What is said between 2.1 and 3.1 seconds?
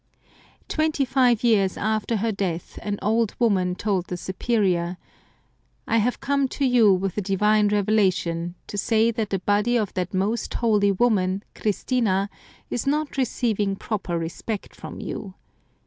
her death an